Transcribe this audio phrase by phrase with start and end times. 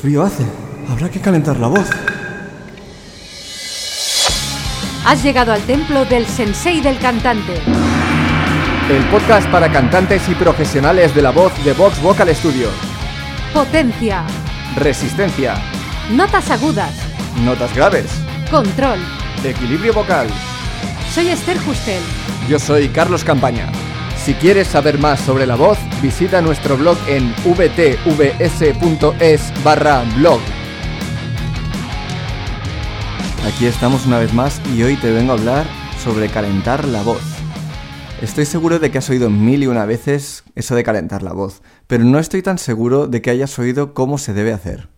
[0.00, 0.44] frío hace.
[0.88, 1.88] Habrá que calentar la voz.
[5.06, 7.60] Has llegado al templo del sensei del cantante.
[8.90, 12.68] El podcast para cantantes y profesionales de la voz de Vox Vocal Studio.
[13.52, 14.24] Potencia.
[14.76, 15.54] Resistencia.
[16.12, 16.92] Notas agudas.
[17.44, 18.06] Notas graves.
[18.50, 18.98] Control.
[19.44, 20.26] Equilibrio vocal.
[21.14, 22.02] Soy Esther Justel.
[22.48, 23.70] Yo soy Carlos Campaña.
[24.24, 28.84] Si quieres saber más sobre la voz, visita nuestro blog en vtvs.es
[29.64, 30.40] barra blog.
[33.46, 35.66] Aquí estamos una vez más y hoy te vengo a hablar
[36.04, 37.22] sobre calentar la voz.
[38.20, 41.62] Estoy seguro de que has oído mil y una veces eso de calentar la voz,
[41.86, 44.90] pero no estoy tan seguro de que hayas oído cómo se debe hacer.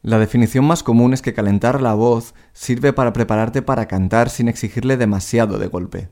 [0.00, 4.48] La definición más común es que calentar la voz sirve para prepararte para cantar sin
[4.48, 6.08] exigirle demasiado de golpe.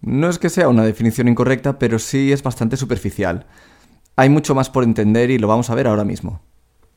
[0.00, 3.46] No es que sea una definición incorrecta, pero sí es bastante superficial.
[4.16, 6.40] Hay mucho más por entender y lo vamos a ver ahora mismo.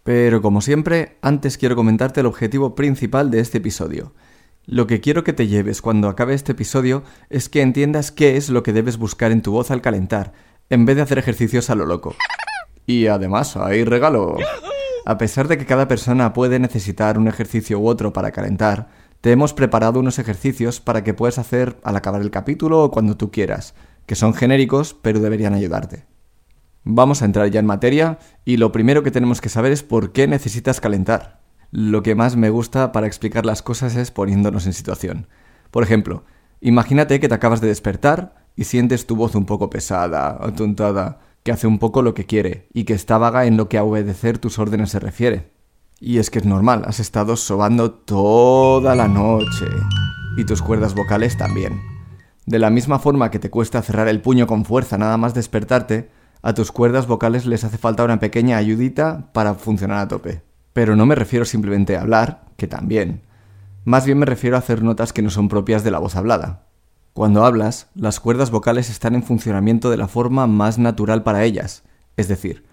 [0.03, 4.13] Pero como siempre, antes quiero comentarte el objetivo principal de este episodio.
[4.65, 8.49] Lo que quiero que te lleves cuando acabe este episodio es que entiendas qué es
[8.49, 10.33] lo que debes buscar en tu voz al calentar,
[10.69, 12.15] en vez de hacer ejercicios a lo loco.
[12.85, 14.37] Y además, hay regalo.
[15.05, 18.89] A pesar de que cada persona puede necesitar un ejercicio u otro para calentar,
[19.21, 23.17] te hemos preparado unos ejercicios para que puedas hacer al acabar el capítulo o cuando
[23.17, 23.75] tú quieras,
[24.07, 26.05] que son genéricos pero deberían ayudarte.
[26.83, 30.11] Vamos a entrar ya en materia y lo primero que tenemos que saber es por
[30.11, 31.39] qué necesitas calentar.
[31.69, 35.27] Lo que más me gusta para explicar las cosas es poniéndonos en situación.
[35.69, 36.25] Por ejemplo,
[36.59, 41.51] imagínate que te acabas de despertar y sientes tu voz un poco pesada, atontada, que
[41.51, 44.39] hace un poco lo que quiere y que está vaga en lo que a obedecer
[44.39, 45.51] tus órdenes se refiere.
[46.03, 49.67] Y es que es normal, has estado sobando toda la noche.
[50.35, 51.79] Y tus cuerdas vocales también.
[52.47, 56.09] De la misma forma que te cuesta cerrar el puño con fuerza nada más despertarte,
[56.41, 60.41] a tus cuerdas vocales les hace falta una pequeña ayudita para funcionar a tope.
[60.73, 63.21] Pero no me refiero simplemente a hablar, que también.
[63.85, 66.65] Más bien me refiero a hacer notas que no son propias de la voz hablada.
[67.13, 71.83] Cuando hablas, las cuerdas vocales están en funcionamiento de la forma más natural para ellas,
[72.17, 72.65] es decir,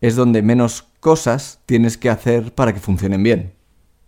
[0.00, 3.54] es donde menos cosas tienes que hacer para que funcionen bien.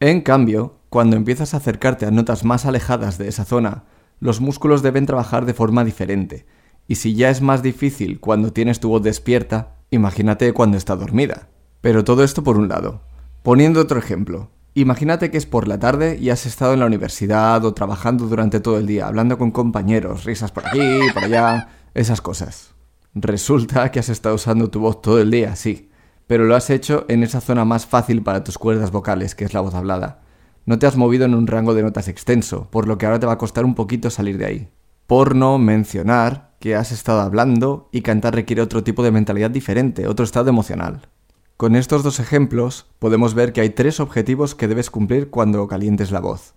[0.00, 3.84] En cambio, cuando empiezas a acercarte a notas más alejadas de esa zona,
[4.18, 6.46] los músculos deben trabajar de forma diferente,
[6.90, 11.48] y si ya es más difícil cuando tienes tu voz despierta, imagínate cuando está dormida.
[11.80, 13.02] Pero todo esto por un lado.
[13.44, 17.64] Poniendo otro ejemplo, imagínate que es por la tarde y has estado en la universidad
[17.64, 22.20] o trabajando durante todo el día, hablando con compañeros, risas por aquí, por allá, esas
[22.20, 22.74] cosas.
[23.14, 25.89] Resulta que has estado usando tu voz todo el día, sí,
[26.30, 29.52] pero lo has hecho en esa zona más fácil para tus cuerdas vocales, que es
[29.52, 30.20] la voz hablada.
[30.64, 33.26] No te has movido en un rango de notas extenso, por lo que ahora te
[33.26, 34.68] va a costar un poquito salir de ahí.
[35.08, 40.06] Por no mencionar que has estado hablando y cantar requiere otro tipo de mentalidad diferente,
[40.06, 41.08] otro estado emocional.
[41.56, 46.12] Con estos dos ejemplos podemos ver que hay tres objetivos que debes cumplir cuando calientes
[46.12, 46.54] la voz.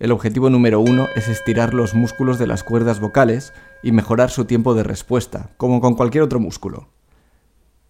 [0.00, 3.52] El objetivo número uno es estirar los músculos de las cuerdas vocales
[3.84, 6.88] y mejorar su tiempo de respuesta, como con cualquier otro músculo.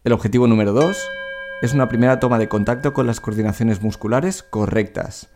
[0.05, 0.99] El objetivo número dos
[1.63, 5.31] es una primera toma de contacto con las coordinaciones musculares correctas.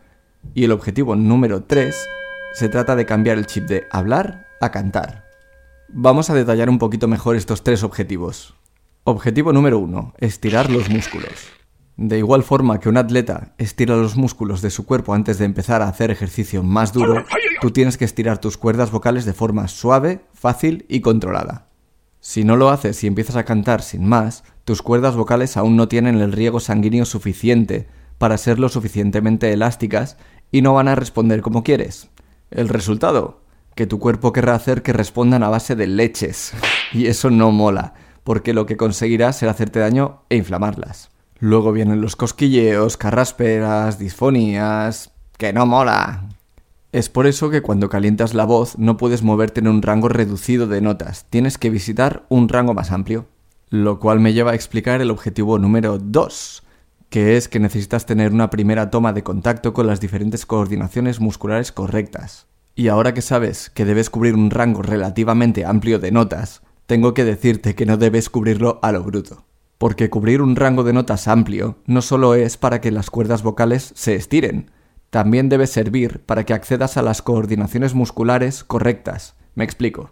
[0.53, 1.95] Y el objetivo número 3
[2.53, 5.25] se trata de cambiar el chip de hablar a cantar.
[5.87, 8.55] Vamos a detallar un poquito mejor estos tres objetivos.
[9.05, 10.15] Objetivo número 1.
[10.17, 11.47] Estirar los músculos.
[11.95, 15.81] De igual forma que un atleta estira los músculos de su cuerpo antes de empezar
[15.81, 17.23] a hacer ejercicio más duro,
[17.61, 21.66] tú tienes que estirar tus cuerdas vocales de forma suave, fácil y controlada.
[22.19, 25.87] Si no lo haces y empiezas a cantar sin más, tus cuerdas vocales aún no
[25.87, 30.17] tienen el riego sanguíneo suficiente para ser lo suficientemente elásticas
[30.51, 32.09] y no van a responder como quieres.
[32.51, 33.41] El resultado,
[33.75, 36.53] que tu cuerpo querrá hacer que respondan a base de leches.
[36.93, 41.09] Y eso no mola, porque lo que conseguirás será hacerte daño e inflamarlas.
[41.39, 45.11] Luego vienen los cosquilleos, carrasperas, disfonías...
[45.37, 46.26] ¡Que no mola!
[46.93, 50.67] Es por eso que cuando calientas la voz no puedes moverte en un rango reducido
[50.67, 53.27] de notas, tienes que visitar un rango más amplio.
[53.69, 56.63] Lo cual me lleva a explicar el objetivo número 2,
[57.09, 61.73] que es que necesitas tener una primera toma de contacto con las diferentes coordinaciones musculares
[61.73, 62.47] correctas.
[62.73, 67.25] Y ahora que sabes que debes cubrir un rango relativamente amplio de notas, tengo que
[67.25, 69.43] decirte que no debes cubrirlo a lo bruto.
[69.77, 73.91] Porque cubrir un rango de notas amplio no solo es para que las cuerdas vocales
[73.95, 74.71] se estiren,
[75.09, 79.35] también debe servir para que accedas a las coordinaciones musculares correctas.
[79.55, 80.11] Me explico.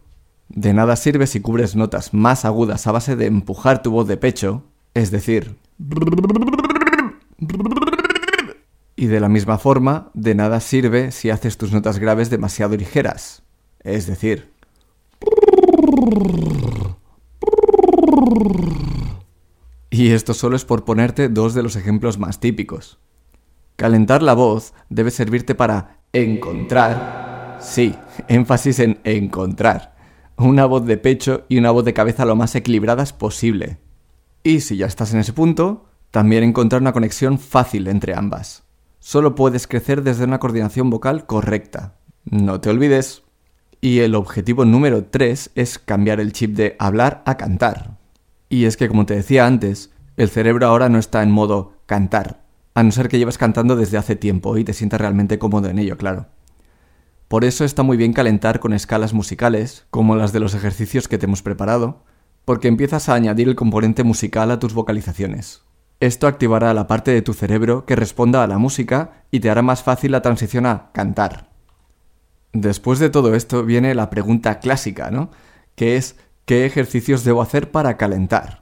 [0.50, 4.18] De nada sirve si cubres notas más agudas a base de empujar tu voz de
[4.18, 4.64] pecho,
[4.94, 5.56] es decir...
[8.96, 13.44] Y de la misma forma, de nada sirve si haces tus notas graves demasiado ligeras,
[13.84, 14.52] es decir...
[19.90, 23.00] Y esto solo es por ponerte dos de los ejemplos más típicos.
[23.76, 27.94] Calentar la voz debe servirte para encontrar, sí,
[28.28, 29.96] énfasis en encontrar,
[30.38, 33.80] una voz de pecho y una voz de cabeza lo más equilibradas posible.
[34.44, 38.64] Y si ya estás en ese punto, también encontrar una conexión fácil entre ambas.
[39.00, 41.96] Solo puedes crecer desde una coordinación vocal correcta.
[42.24, 43.24] No te olvides.
[43.82, 47.98] Y el objetivo número 3 es cambiar el chip de hablar a cantar.
[48.48, 52.45] Y es que, como te decía antes, el cerebro ahora no está en modo cantar,
[52.76, 55.80] a no ser que llevas cantando desde hace tiempo y te sientas realmente cómodo en
[55.80, 56.28] ello, claro.
[57.30, 61.18] Por eso está muy bien calentar con escalas musicales, como las de los ejercicios que
[61.18, 62.04] te hemos preparado,
[62.44, 65.64] porque empiezas a añadir el componente musical a tus vocalizaciones.
[66.02, 69.62] Esto activará la parte de tu cerebro que responda a la música y te hará
[69.62, 71.50] más fácil la transición a cantar.
[72.52, 75.32] Después de todo esto viene la pregunta clásica, ¿no?
[75.76, 78.62] Que es ¿qué ejercicios debo hacer para calentar?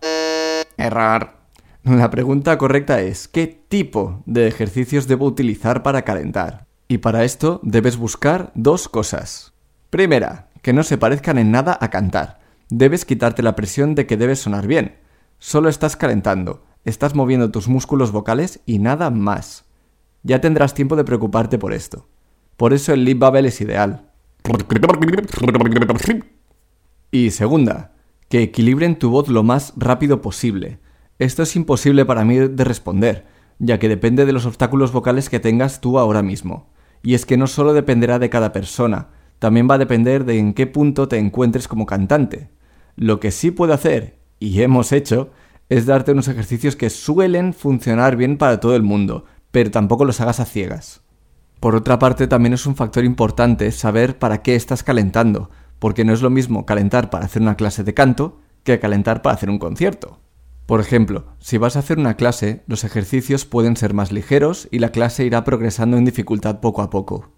[0.78, 1.43] Errar.
[1.84, 6.66] La pregunta correcta es ¿qué tipo de ejercicios debo utilizar para calentar?
[6.88, 9.52] Y para esto debes buscar dos cosas.
[9.90, 12.40] Primera, que no se parezcan en nada a cantar.
[12.70, 14.96] Debes quitarte la presión de que debes sonar bien.
[15.40, 19.66] Solo estás calentando, estás moviendo tus músculos vocales y nada más.
[20.24, 22.08] Ya tendrás tiempo de preocuparte por esto.
[22.56, 24.10] Por eso el lip bubble es ideal.
[27.12, 27.92] Y segunda,
[28.30, 30.80] que equilibren tu voz lo más rápido posible.
[31.20, 33.26] Esto es imposible para mí de responder,
[33.60, 36.72] ya que depende de los obstáculos vocales que tengas tú ahora mismo.
[37.04, 40.54] Y es que no solo dependerá de cada persona, también va a depender de en
[40.54, 42.50] qué punto te encuentres como cantante.
[42.96, 45.32] Lo que sí puedo hacer, y hemos hecho,
[45.70, 50.20] es darte unos ejercicios que suelen funcionar bien para todo el mundo, pero tampoco los
[50.22, 51.02] hagas a ciegas.
[51.60, 55.50] Por otra parte, también es un factor importante saber para qué estás calentando,
[55.80, 59.36] porque no es lo mismo calentar para hacer una clase de canto que calentar para
[59.36, 60.20] hacer un concierto.
[60.66, 64.80] Por ejemplo, si vas a hacer una clase, los ejercicios pueden ser más ligeros y
[64.80, 67.32] la clase irá progresando en dificultad poco a poco.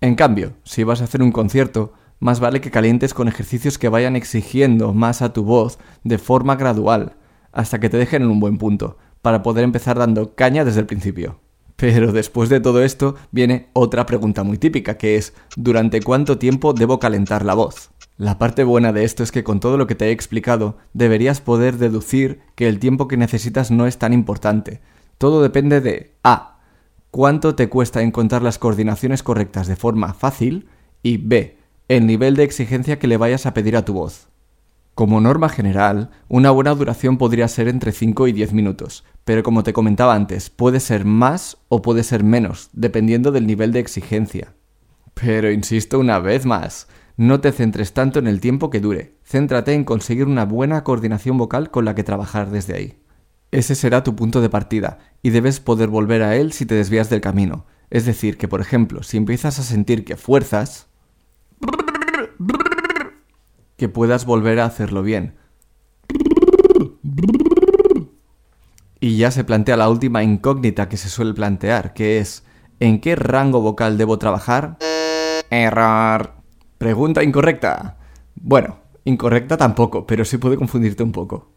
[0.00, 3.88] En cambio, si vas a hacer un concierto, más vale que calientes con ejercicios que
[3.88, 7.16] vayan exigiendo más a tu voz de forma gradual,
[7.52, 10.86] hasta que te dejen en un buen punto, para poder empezar dando caña desde el
[10.86, 11.40] principio.
[11.76, 16.72] Pero después de todo esto viene otra pregunta muy típica, que es ¿durante cuánto tiempo
[16.72, 17.90] debo calentar la voz?
[18.16, 21.40] La parte buena de esto es que con todo lo que te he explicado, deberías
[21.40, 24.80] poder deducir que el tiempo que necesitas no es tan importante.
[25.18, 26.58] Todo depende de A.
[27.10, 30.68] cuánto te cuesta encontrar las coordinaciones correctas de forma fácil
[31.02, 31.58] y B.
[31.88, 34.28] el nivel de exigencia que le vayas a pedir a tu voz.
[34.94, 39.64] Como norma general, una buena duración podría ser entre 5 y 10 minutos, pero como
[39.64, 44.54] te comentaba antes, puede ser más o puede ser menos, dependiendo del nivel de exigencia.
[45.14, 49.72] Pero insisto una vez más, no te centres tanto en el tiempo que dure, céntrate
[49.72, 52.98] en conseguir una buena coordinación vocal con la que trabajar desde ahí.
[53.52, 57.10] Ese será tu punto de partida, y debes poder volver a él si te desvías
[57.10, 57.66] del camino.
[57.90, 60.88] Es decir, que por ejemplo, si empiezas a sentir que fuerzas,
[63.76, 65.36] que puedas volver a hacerlo bien.
[68.98, 72.44] Y ya se plantea la última incógnita que se suele plantear, que es
[72.80, 74.78] ¿en qué rango vocal debo trabajar?
[75.50, 76.43] Error.
[76.84, 77.96] Pregunta incorrecta.
[78.34, 78.76] Bueno,
[79.06, 81.50] incorrecta tampoco, pero sí puede confundirte un poco.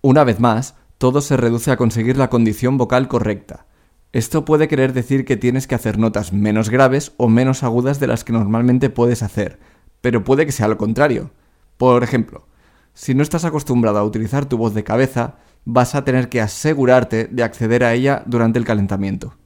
[0.00, 3.66] Una vez más, todo se reduce a conseguir la condición vocal correcta.
[4.10, 8.08] Esto puede querer decir que tienes que hacer notas menos graves o menos agudas de
[8.08, 9.60] las que normalmente puedes hacer,
[10.00, 11.30] pero puede que sea lo contrario.
[11.76, 12.48] Por ejemplo,
[12.94, 15.36] si no estás acostumbrado a utilizar tu voz de cabeza,
[15.66, 19.36] vas a tener que asegurarte de acceder a ella durante el calentamiento.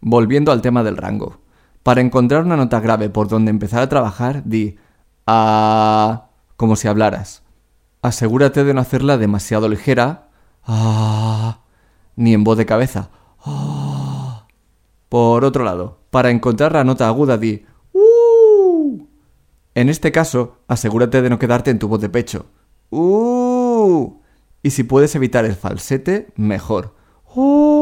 [0.00, 1.38] Volviendo al tema del rango.
[1.82, 4.76] Para encontrar una nota grave por donde empezar a trabajar, di
[5.26, 7.42] a como si hablaras.
[8.02, 10.28] Asegúrate de no hacerla demasiado ligera,
[10.64, 11.60] a
[12.16, 13.10] ni en voz de cabeza.
[15.08, 19.06] Por otro lado, para encontrar la nota aguda, di uh.
[19.74, 22.46] En este caso, asegúrate de no quedarte en tu voz de pecho.
[22.90, 24.14] Uh.
[24.62, 26.94] Y si puedes evitar el falsete, mejor.
[27.34, 27.77] Uh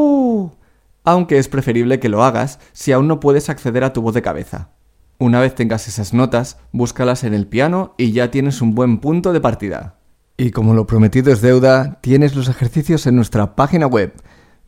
[1.06, 4.20] aunque es preferible que lo hagas si aún no puedes acceder a tu voz de
[4.20, 4.72] cabeza.
[5.18, 9.32] Una vez tengas esas notas, búscalas en el piano y ya tienes un buen punto
[9.32, 9.98] de partida.
[10.36, 14.12] Y como lo prometido es deuda, tienes los ejercicios en nuestra página web.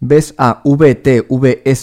[0.01, 1.75] Ves a vtvs.es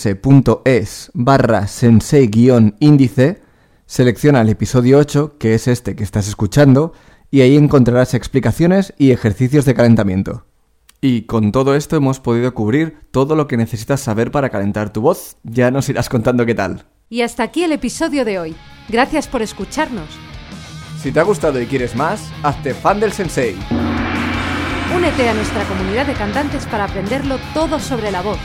[1.14, 3.44] barra sensei-índice,
[3.86, 6.94] selecciona el episodio 8, que es este que estás escuchando,
[7.30, 10.46] y ahí encontrarás explicaciones y ejercicios de calentamiento.
[11.08, 15.02] Y con todo esto hemos podido cubrir todo lo que necesitas saber para calentar tu
[15.02, 15.38] voz.
[15.44, 16.88] Ya nos irás contando qué tal.
[17.10, 18.56] Y hasta aquí el episodio de hoy.
[18.90, 20.10] Gracias por escucharnos.
[21.00, 23.56] Si te ha gustado y quieres más, hazte fan del sensei.
[24.96, 28.40] Únete a nuestra comunidad de cantantes para aprenderlo todo sobre la voz.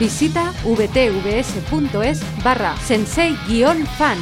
[0.00, 4.16] Visita vtvs.es barra sensei-fan